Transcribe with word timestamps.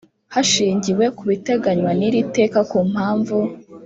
Hashingiwe 0.33 1.05
ku 1.15 1.23
biteganywa 1.29 1.91
n 1.99 2.01
iri 2.07 2.19
teka 2.35 2.59
ku 2.69 2.79
mpamvu 2.91 3.37